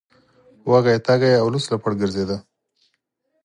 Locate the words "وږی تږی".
0.69-1.33